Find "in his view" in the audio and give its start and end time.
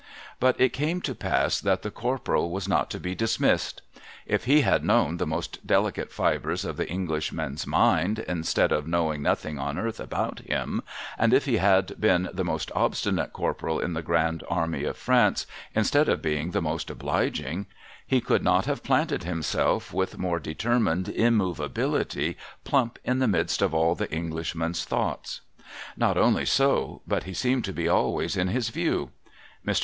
28.35-29.11